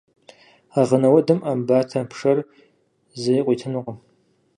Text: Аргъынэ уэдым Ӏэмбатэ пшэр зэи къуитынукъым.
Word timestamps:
Аргъынэ 0.79 1.09
уэдым 1.13 1.39
Ӏэмбатэ 1.43 1.99
пшэр 2.09 2.37
зэи 3.21 3.41
къуитынукъым. 3.45 3.97